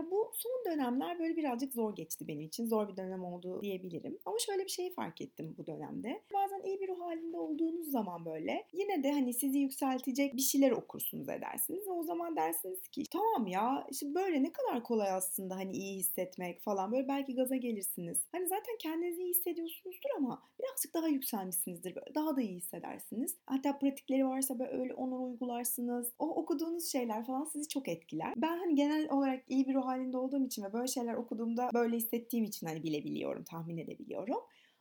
[0.00, 2.66] Ya bu son dönemler böyle birazcık zor geçti benim için.
[2.66, 4.18] Zor bir dönem oldu diyebilirim.
[4.24, 6.22] Ama şöyle bir şeyi fark ettim bu dönemde.
[6.34, 10.70] Bazen iyi bir ruh halinde olduğunuz zaman böyle yine de hani sizi yükseltecek bir şeyler
[10.70, 11.86] okursunuz edersiniz.
[11.86, 15.98] Ve o zaman dersiniz ki tamam ya işte böyle ne kadar kolay aslında hani iyi
[15.98, 16.92] hissetmek falan.
[16.92, 18.24] Böyle belki gaza gelirsiniz.
[18.32, 21.94] Hani zaten kendinizi iyi hissediyorsunuzdur ama birazcık daha yükselmişsinizdir.
[21.94, 23.36] Böyle daha da iyi hissedersiniz.
[23.46, 26.12] Hatta pratikleri varsa böyle öyle onu uygularsınız.
[26.18, 28.34] O okuduğunuz şeyler falan sizi çok etkiler.
[28.36, 31.96] Ben hani genel olarak iyi bir ruh halinde olduğum için ve böyle şeyler okuduğumda böyle
[31.96, 34.40] hissettiğim için hani bilebiliyorum, tahmin edebiliyorum.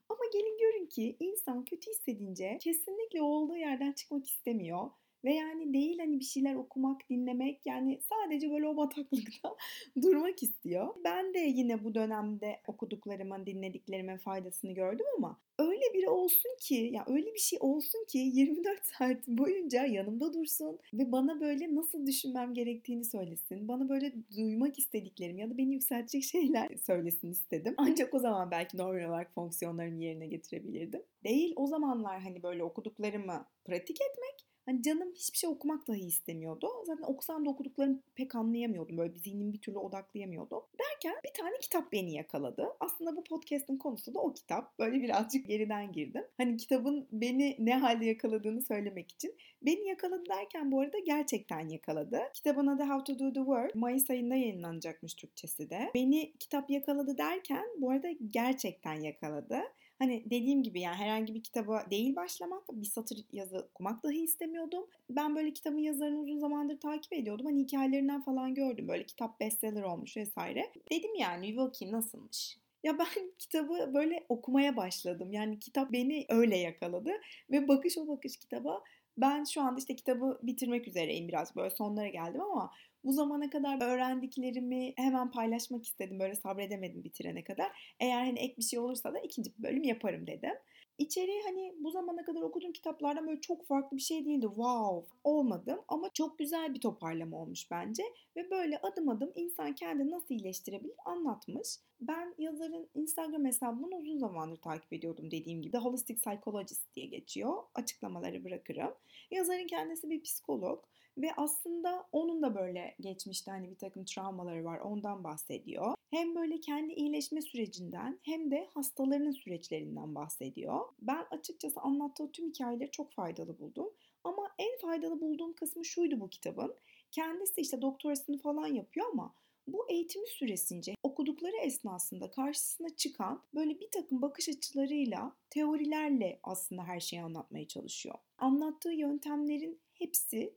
[0.09, 4.89] Ama gelin görün ki insan kötü hissedince kesinlikle olduğu yerden çıkmak istemiyor.
[5.23, 9.55] Ve yani değil hani bir şeyler okumak, dinlemek yani sadece böyle o bataklıkta
[10.01, 10.95] durmak istiyor.
[11.03, 17.05] Ben de yine bu dönemde okuduklarımın, dinlediklerimin faydasını gördüm ama öyle biri olsun ki ya
[17.07, 22.53] öyle bir şey olsun ki 24 saat boyunca yanımda dursun ve bana böyle nasıl düşünmem
[22.53, 23.67] gerektiğini söylesin.
[23.67, 27.73] Bana böyle duymak istediklerim ya da beni yükseltecek şeyler söylesin istedim.
[27.77, 31.01] Ancak o zaman belki normal olarak fonksiyonlarımı yerine getirebilirdim.
[31.23, 36.67] Değil o zamanlar hani böyle okuduklarımı pratik etmek Hani canım hiçbir şey okumak dahi istemiyordu.
[36.85, 38.97] Zaten okusam da okuduklarımı pek anlayamıyordum.
[38.97, 40.63] Böyle bir zihnimi bir türlü odaklayamıyordum.
[40.79, 42.67] Derken bir tane kitap beni yakaladı.
[42.79, 44.79] Aslında bu podcast'ın konusu da o kitap.
[44.79, 46.23] Böyle birazcık geriden girdim.
[46.37, 49.35] Hani kitabın beni ne halde yakaladığını söylemek için.
[49.61, 52.19] Beni yakaladı derken bu arada gerçekten yakaladı.
[52.33, 53.75] Kitabın adı How to Do the Work.
[53.75, 55.91] Mayıs ayında yayınlanacakmış Türkçesi de.
[55.95, 59.59] Beni kitap yakaladı derken bu arada gerçekten yakaladı.
[59.99, 64.85] Hani dediğim gibi yani herhangi bir kitaba değil başlamak, bir satır yazı okumak dahi istemiyordum.
[65.09, 67.45] Ben böyle kitabın yazarını uzun zamandır takip ediyordum.
[67.45, 68.87] Hani hikayelerinden falan gördüm.
[68.87, 70.71] Böyle kitap bestseller olmuş vesaire.
[70.91, 72.57] Dedim yani bir bakayım nasılmış.
[72.83, 75.31] Ya ben kitabı böyle okumaya başladım.
[75.31, 77.11] Yani kitap beni öyle yakaladı
[77.51, 78.83] ve bakış o bakış kitaba
[79.17, 82.71] ben şu anda işte kitabı bitirmek üzereyim biraz böyle sonlara geldim ama
[83.03, 86.19] bu zamana kadar öğrendiklerimi hemen paylaşmak istedim.
[86.19, 87.95] Böyle sabredemedim bitirene kadar.
[87.99, 90.53] Eğer hani ek bir şey olursa da ikinci bölüm yaparım dedim.
[90.97, 94.45] İçeriği hani bu zamana kadar okuduğum kitaplardan böyle çok farklı bir şey değildi.
[94.45, 98.03] Wow olmadım ama çok güzel bir toparlama olmuş bence.
[98.35, 101.67] Ve böyle adım adım insan kendini nasıl iyileştirebilir anlatmış.
[102.01, 105.71] Ben yazarın Instagram hesabını uzun zamandır takip ediyordum dediğim gibi.
[105.71, 107.63] The Holistic Psychologist diye geçiyor.
[107.75, 108.93] Açıklamaları bırakırım.
[109.31, 110.83] Yazarın kendisi bir psikolog
[111.19, 115.93] ve aslında onun da böyle geçmişte hani bir takım travmaları var ondan bahsediyor.
[116.09, 120.79] Hem böyle kendi iyileşme sürecinden hem de hastalarının süreçlerinden bahsediyor.
[121.01, 123.89] Ben açıkçası anlattığı tüm hikayeleri çok faydalı buldum.
[124.23, 126.75] Ama en faydalı bulduğum kısmı şuydu bu kitabın.
[127.11, 129.33] Kendisi işte doktorasını falan yapıyor ama
[129.67, 136.99] bu eğitimi süresince okudukları esnasında karşısına çıkan böyle bir takım bakış açılarıyla, teorilerle aslında her
[136.99, 138.15] şeyi anlatmaya çalışıyor.
[138.37, 140.53] Anlattığı yöntemlerin hepsi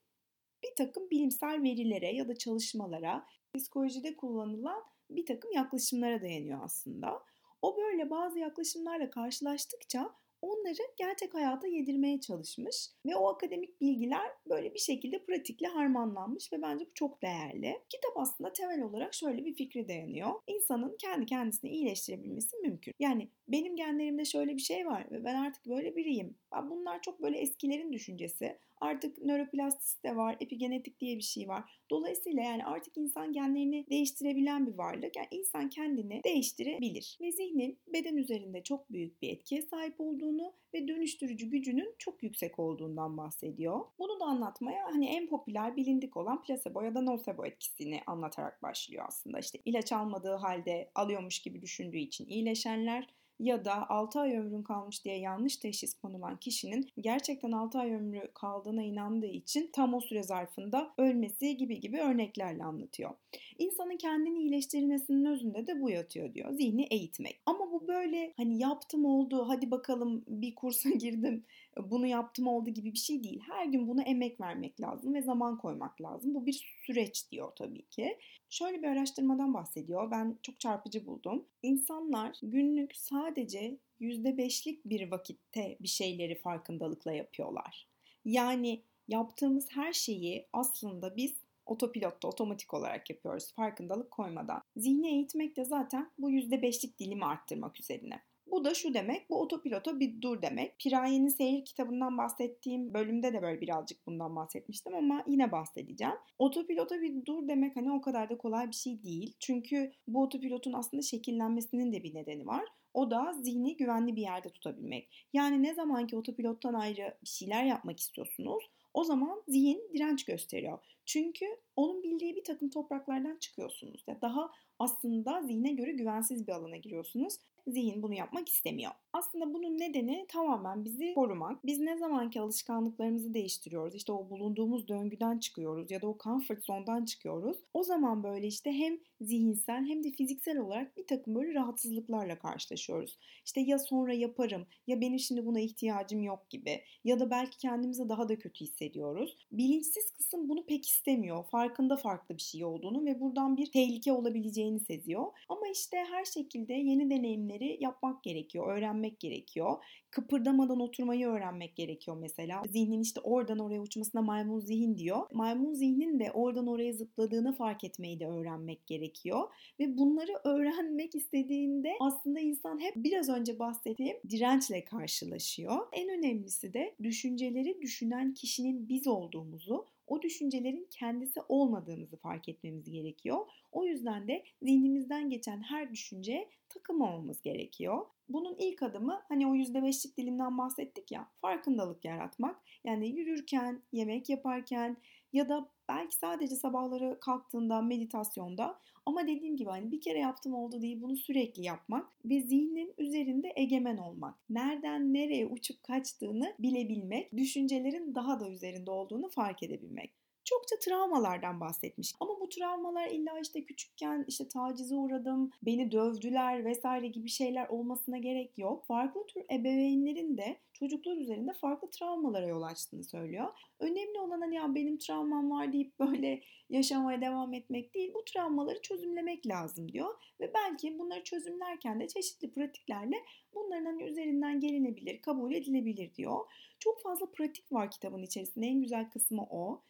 [0.62, 7.22] bir takım bilimsel verilere ya da çalışmalara, psikolojide kullanılan bir takım yaklaşımlara dayanıyor aslında.
[7.62, 14.74] O böyle bazı yaklaşımlarla karşılaştıkça onları gerçek hayata yedirmeye çalışmış ve o akademik bilgiler böyle
[14.74, 17.80] bir şekilde pratikle harmanlanmış ve bence bu çok değerli.
[17.88, 20.30] Kitap aslında temel olarak şöyle bir fikre dayanıyor.
[20.46, 22.94] İnsanın kendi kendisini iyileştirebilmesi mümkün.
[22.98, 26.36] Yani benim genlerimde şöyle bir şey var ve ben artık böyle biriyim.
[26.70, 28.58] Bunlar çok böyle eskilerin düşüncesi.
[28.82, 31.80] Artık nöroplastisite var, epigenetik diye bir şey var.
[31.90, 35.16] Dolayısıyla yani artık insan genlerini değiştirebilen bir varlık.
[35.16, 37.18] Yani insan kendini değiştirebilir.
[37.20, 42.58] Ve zihnin beden üzerinde çok büyük bir etkiye sahip olduğunu ve dönüştürücü gücünün çok yüksek
[42.58, 43.80] olduğundan bahsediyor.
[43.98, 49.04] Bunu da anlatmaya hani en popüler bilindik olan plasebo ya da nocebo etkisini anlatarak başlıyor
[49.08, 49.38] aslında.
[49.38, 53.08] İşte ilaç almadığı halde alıyormuş gibi düşündüğü için iyileşenler
[53.42, 58.30] ya da 6 ay ömrün kalmış diye yanlış teşhis konulan kişinin gerçekten 6 ay ömrü
[58.34, 63.10] kaldığına inandığı için tam o süre zarfında ölmesi gibi gibi örneklerle anlatıyor.
[63.58, 66.52] İnsanın kendini iyileştirmesinin özünde de bu yatıyor diyor.
[66.52, 67.40] Zihni eğitmek.
[67.46, 71.44] Ama bu böyle hani yaptım oldu hadi bakalım bir kursa girdim
[71.76, 73.40] bunu yaptım oldu gibi bir şey değil.
[73.46, 76.34] Her gün buna emek vermek lazım ve zaman koymak lazım.
[76.34, 78.18] Bu bir süreç diyor tabii ki.
[78.50, 80.10] Şöyle bir araştırmadan bahsediyor.
[80.10, 81.44] Ben çok çarpıcı buldum.
[81.62, 87.88] İnsanlar günlük sadece %5'lik bir vakitte bir şeyleri farkındalıkla yapıyorlar.
[88.24, 91.34] Yani yaptığımız her şeyi aslında biz
[91.66, 94.62] otopilotta otomatik olarak yapıyoruz farkındalık koymadan.
[94.76, 98.22] Zihni eğitmek de zaten bu %5'lik dilimi arttırmak üzerine.
[98.52, 100.78] Bu da şu demek, bu otopilota bir dur demek.
[100.78, 106.14] Piraye'nin seyir kitabından bahsettiğim bölümde de böyle birazcık bundan bahsetmiştim ama yine bahsedeceğim.
[106.38, 109.36] Otopilota bir dur demek hani o kadar da kolay bir şey değil.
[109.40, 112.64] Çünkü bu otopilotun aslında şekillenmesinin de bir nedeni var.
[112.94, 115.26] O da zihni güvenli bir yerde tutabilmek.
[115.32, 118.64] Yani ne zaman ki otopilottan ayrı bir şeyler yapmak istiyorsunuz,
[118.94, 120.78] O zaman zihin direnç gösteriyor.
[121.06, 121.46] Çünkü
[121.76, 124.04] onun bildiği bir takım topraklardan çıkıyorsunuz.
[124.06, 127.38] Ya daha aslında zihne göre güvensiz bir alana giriyorsunuz.
[127.66, 128.92] Zihin bunu yapmak istemiyor.
[129.12, 131.66] Aslında bunun nedeni tamamen bizi korumak.
[131.66, 137.04] Biz ne zamanki alışkanlıklarımızı değiştiriyoruz, işte o bulunduğumuz döngüden çıkıyoruz ya da o comfort zone'dan
[137.04, 137.58] çıkıyoruz.
[137.74, 143.18] O zaman böyle işte hem zihinsel hem de fiziksel olarak bir takım böyle rahatsızlıklarla karşılaşıyoruz.
[143.44, 148.08] İşte ya sonra yaparım ya benim şimdi buna ihtiyacım yok gibi ya da belki kendimizi
[148.08, 149.36] daha da kötü hissediyoruz.
[149.52, 151.44] Bilinçsiz kısım bunu pek istemiyor.
[151.44, 155.26] Farkında farklı bir şey olduğunu ve buradan bir tehlike olabileceğini seziyor.
[155.48, 159.84] Ama işte her şekilde yeni deneyimleri yapmak gerekiyor, öğrenmek gerekiyor.
[160.10, 162.62] Kıpırdamadan oturmayı öğrenmek gerekiyor mesela.
[162.68, 165.26] Zihnin işte oradan oraya uçmasına maymun zihin diyor.
[165.32, 169.48] Maymun zihnin de oradan oraya zıpladığını fark etmeyi de öğrenmek gerekiyor.
[169.80, 175.86] Ve bunları öğrenmek istediğinde aslında insan hep biraz önce bahsettiğim dirençle karşılaşıyor.
[175.92, 183.46] En önemlisi de düşünceleri düşünen kişinin biz olduğumuzu, o düşüncelerin kendisi olmadığımızı fark etmemiz gerekiyor.
[183.72, 188.06] O yüzden de zihnimizden geçen her düşünceye takılmamamız gerekiyor.
[188.28, 192.62] Bunun ilk adımı hani o %5'lik dilimden bahsettik ya farkındalık yaratmak.
[192.84, 194.96] Yani yürürken, yemek yaparken
[195.32, 200.82] ya da belki sadece sabahları kalktığında meditasyonda ama dediğim gibi hani bir kere yaptım oldu
[200.82, 204.34] değil bunu sürekli yapmak ve zihnin üzerinde egemen olmak.
[204.50, 212.14] Nereden nereye uçup kaçtığını bilebilmek, düşüncelerin daha da üzerinde olduğunu fark edebilmek çokça travmalardan bahsetmiş.
[212.20, 218.18] Ama bu travmalar illa işte küçükken işte tacize uğradım, beni dövdüler vesaire gibi şeyler olmasına
[218.18, 218.86] gerek yok.
[218.86, 223.48] Farklı tür ebeveynlerin de çocuklar üzerinde farklı travmalara yol açtığını söylüyor.
[223.78, 226.40] Önemli olan hani ya benim travmam var deyip böyle
[226.70, 228.14] yaşamaya devam etmek değil.
[228.14, 230.14] Bu travmaları çözümlemek lazım diyor.
[230.40, 233.16] Ve belki bunları çözümlerken de çeşitli pratiklerle
[233.54, 236.40] bunların hani üzerinden gelinebilir, kabul edilebilir diyor.
[236.78, 238.66] Çok fazla pratik var kitabın içerisinde.
[238.66, 239.82] En güzel kısmı o.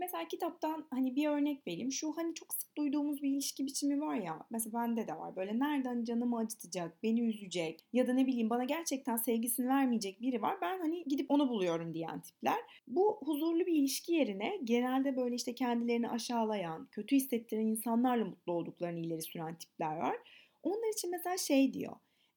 [0.00, 1.92] Mesela kitaptan hani bir örnek vereyim.
[1.92, 4.46] Şu hani çok sık duyduğumuz bir ilişki biçimi var ya.
[4.50, 5.36] Mesela bende de var.
[5.36, 10.42] Böyle nereden canımı acıtacak, beni üzecek ya da ne bileyim bana gerçekten sevgisini vermeyecek biri
[10.42, 10.58] var.
[10.62, 12.58] Ben hani gidip onu buluyorum diyen tipler.
[12.86, 19.00] Bu huzurlu bir ilişki yerine genelde böyle işte kendilerini aşağılayan, kötü hissettiren insanlarla mutlu olduklarını
[19.00, 20.16] ileri süren tipler var.
[20.62, 21.96] Onlar için mesela şey diyor.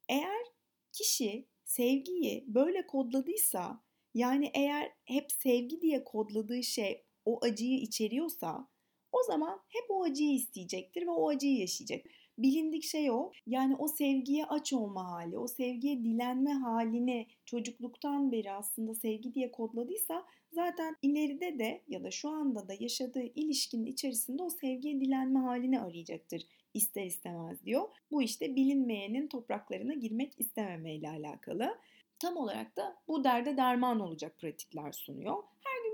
[0.10, 0.45] Eğer
[0.92, 3.83] kişi sevgiyi böyle kodladıysa
[4.13, 8.68] yani eğer hep sevgi diye kodladığı şey o acıyı içeriyorsa
[9.14, 12.06] o zaman hep o acıyı isteyecektir ve o acıyı yaşayacak.
[12.38, 13.31] Bilindik şey o.
[13.48, 19.52] Yani o sevgiye aç olma hali, o sevgiye dilenme halini çocukluktan beri aslında sevgi diye
[19.52, 25.40] kodladıysa zaten ileride de ya da şu anda da yaşadığı ilişkinin içerisinde o sevgiye dilenme
[25.40, 27.90] halini arayacaktır ister istemez diyor.
[28.12, 31.78] Bu işte bilinmeyenin topraklarına girmek istememeyle alakalı.
[32.20, 35.44] Tam olarak da bu derde derman olacak pratikler sunuyor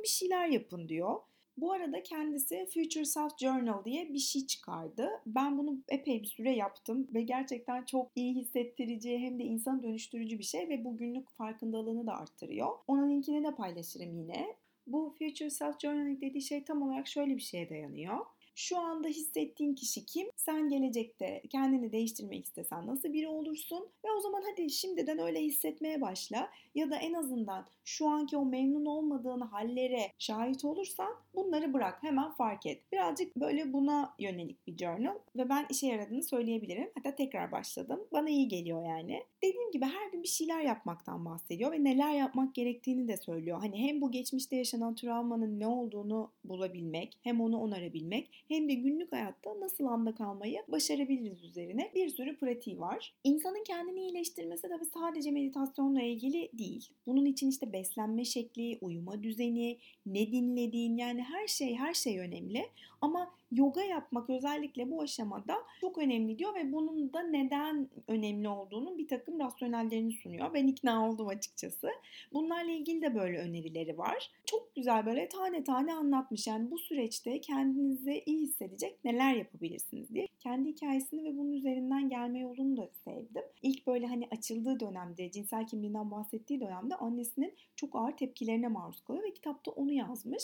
[0.03, 1.19] bir şeyler yapın diyor.
[1.57, 5.09] Bu arada kendisi Future Self Journal diye bir şey çıkardı.
[5.25, 10.39] Ben bunu epey bir süre yaptım ve gerçekten çok iyi hissettirici hem de insan dönüştürücü
[10.39, 12.67] bir şey ve bu günlük farkındalığını da arttırıyor.
[12.87, 14.55] Onun linkini de paylaşırım yine.
[14.87, 18.17] Bu Future Self Journaling dediği şey tam olarak şöyle bir şeye dayanıyor.
[18.59, 20.27] Şu anda hissettiğin kişi kim?
[20.35, 23.87] Sen gelecekte kendini değiştirmek istesen nasıl biri olursun?
[24.05, 26.49] Ve o zaman hadi şimdiden öyle hissetmeye başla.
[26.75, 32.03] Ya da en azından şu anki o memnun olmadığın hallere şahit olursan bunları bırak.
[32.03, 32.81] Hemen fark et.
[32.91, 36.89] Birazcık böyle buna yönelik bir journal ve ben işe yaradığını söyleyebilirim.
[36.95, 37.99] Hatta tekrar başladım.
[38.11, 39.23] Bana iyi geliyor yani.
[39.43, 43.59] Dediğim gibi her gün bir şeyler yapmaktan bahsediyor ve neler yapmak gerektiğini de söylüyor.
[43.59, 49.11] Hani hem bu geçmişte yaşanan travmanın ne olduğunu bulabilmek, hem onu onarabilmek, hem de günlük
[49.11, 53.13] hayatta nasıl anda kalmayı başarabiliriz üzerine bir sürü pratiği var.
[53.23, 56.89] İnsanın kendini iyileştirmesi tabii sadece meditasyonla ilgili değil.
[57.07, 62.65] Bunun için işte beslenme şekli, uyuma düzeni, ne dinlediğin yani her şey her şey önemli.
[63.01, 68.97] Ama yoga yapmak özellikle bu aşamada çok önemli diyor ve bunun da neden önemli olduğunu
[68.97, 70.53] bir takım rasyonellerini sunuyor.
[70.53, 71.89] Ben ikna oldum açıkçası.
[72.33, 74.31] Bunlarla ilgili de böyle önerileri var.
[74.45, 76.47] Çok güzel böyle tane tane anlatmış.
[76.47, 80.27] Yani bu süreçte kendinizi iyi hissedecek neler yapabilirsiniz diye.
[80.39, 83.43] Kendi hikayesini ve bunun üzerinden gelme yolunu da sevdim.
[83.61, 89.25] İlk böyle hani açıldığı dönemde, cinsel kimliğinden bahsettiği dönemde annesinin çok ağır tepkilerine maruz kalıyor
[89.25, 90.43] ve kitapta onu yazmış.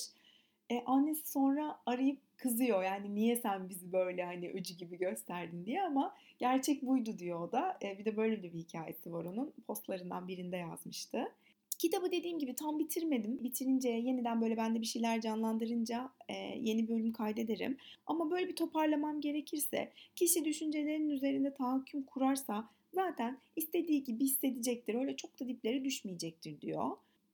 [0.70, 5.84] E, annesi sonra arayıp kızıyor yani niye sen bizi böyle hani öcü gibi gösterdin diye
[5.84, 7.78] ama gerçek buydu diyor o da.
[7.84, 9.54] E, bir de böyle bir hikayesi var onun.
[9.68, 11.32] Postlarından birinde yazmıştı.
[11.78, 13.44] Kitabı dediğim gibi tam bitirmedim.
[13.44, 17.78] Bitirince yeniden böyle bende bir şeyler canlandırınca e, yeni bölüm kaydederim.
[18.06, 24.96] Ama böyle bir toparlamam gerekirse kişi düşüncelerinin üzerinde tahakküm kurarsa zaten istediği gibi hissedecektir.
[24.96, 26.92] Öyle çok da diplere düşmeyecektir diyor.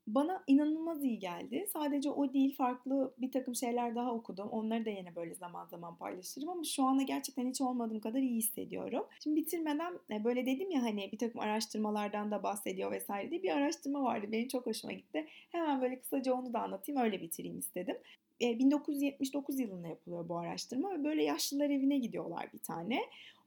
[0.08, 1.68] Bana inanılmaz iyi geldi.
[1.74, 4.50] Sadece o değil farklı bir takım şeyler daha okudum.
[4.50, 8.36] Onları da yine böyle zaman zaman paylaşırım ama şu anda gerçekten hiç olmadığım kadar iyi
[8.36, 9.06] hissediyorum.
[9.24, 13.58] Şimdi bitirmeden e, böyle dedim ya hani bir takım araştırmalardan da bahsediyor vesaire diye bir
[13.58, 14.28] araştırma vardı.
[14.32, 15.28] Benim çok hoşuma gitti.
[15.52, 17.98] Hemen böyle kısaca onu da anlatayım öyle bitireyim istedim.
[18.42, 23.02] 1979 e, yılında yapılıyor bu araştırma ve böyle yaşlılar evine gidiyorlar bir tane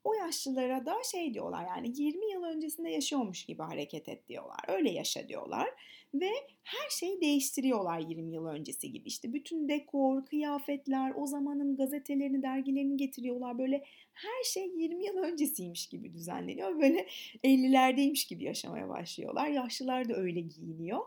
[0.05, 4.61] o yaşlılara da şey diyorlar yani 20 yıl öncesinde yaşıyormuş gibi hareket et diyorlar.
[4.69, 5.69] Öyle yaşa diyorlar.
[6.15, 6.31] Ve
[6.63, 9.09] her şeyi değiştiriyorlar 20 yıl öncesi gibi.
[9.09, 13.59] İşte bütün dekor, kıyafetler, o zamanın gazetelerini, dergilerini getiriyorlar.
[13.59, 16.81] Böyle her şey 20 yıl öncesiymiş gibi düzenleniyor.
[16.81, 17.07] Böyle
[17.45, 19.49] 50'lerdeymiş gibi yaşamaya başlıyorlar.
[19.49, 21.01] Yaşlılar da öyle giyiniyor.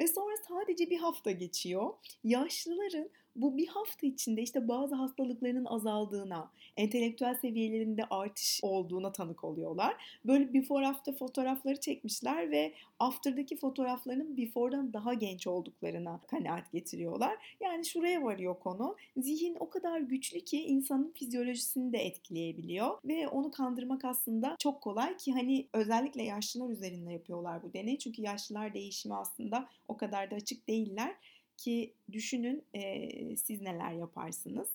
[0.00, 1.94] Ve sonra sadece bir hafta geçiyor.
[2.24, 10.18] Yaşlıların bu bir hafta içinde işte bazı hastalıklarının azaldığına, entelektüel seviyelerinde artış olduğuna tanık oluyorlar.
[10.24, 17.56] Böyle before after fotoğrafları çekmişler ve after'daki fotoğraflarının before'dan daha genç olduklarına kanaat getiriyorlar.
[17.60, 18.96] Yani şuraya varıyor konu.
[19.16, 25.16] Zihin o kadar güçlü ki insanın fizyolojisini de etkileyebiliyor ve onu kandırmak aslında çok kolay
[25.16, 27.98] ki hani özellikle yaşlılar üzerinde yapıyorlar bu deney.
[27.98, 31.14] Çünkü yaşlılar değişimi aslında o kadar da açık değiller
[31.56, 34.68] ki düşünün e, siz neler yaparsınız.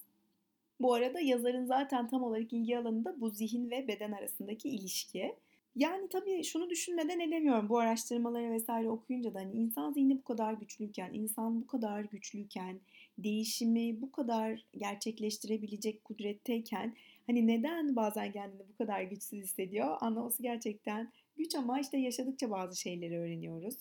[0.81, 5.35] Bu arada yazarın zaten tam olarak ilgi alanı da bu zihin ve beden arasındaki ilişki.
[5.75, 10.53] Yani tabii şunu düşünmeden edemiyorum bu araştırmaları vesaire okuyunca da hani insan zihni bu kadar
[10.53, 12.79] güçlüyken, insan bu kadar güçlüyken,
[13.17, 16.95] değişimi bu kadar gerçekleştirebilecek kudretteyken
[17.27, 22.79] hani neden bazen kendini bu kadar güçsüz hissediyor anlaması gerçekten güç ama işte yaşadıkça bazı
[22.79, 23.75] şeyleri öğreniyoruz.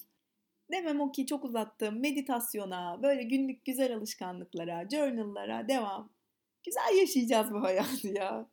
[0.73, 2.01] Demem o ki çok uzattım.
[2.01, 6.13] Meditasyona, böyle günlük güzel alışkanlıklara, journal'lara devam.
[6.65, 8.47] Güzel yaşayacağız bu hayatı ya.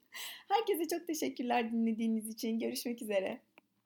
[0.48, 2.60] Herkese çok teşekkürler dinlediğiniz için.
[2.60, 3.42] Görüşmek üzere.